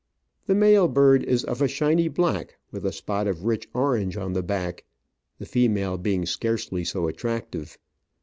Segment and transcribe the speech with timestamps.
[0.47, 4.33] The male bird is of a shiny black, with a spot of rich orange on.
[4.33, 4.83] the back,
[5.37, 7.77] the female being scarcely so attractive.